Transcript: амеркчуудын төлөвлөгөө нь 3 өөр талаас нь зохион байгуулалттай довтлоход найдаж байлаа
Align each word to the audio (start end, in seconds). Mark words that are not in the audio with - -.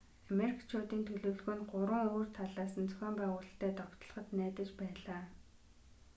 амеркчуудын 0.31 1.01
төлөвлөгөө 1.07 1.55
нь 1.59 1.67
3 1.73 1.99
өөр 2.15 2.27
талаас 2.37 2.73
нь 2.81 2.89
зохион 2.91 3.15
байгуулалттай 3.19 3.71
довтлоход 3.75 4.27
найдаж 4.39 4.69
байлаа 4.79 5.23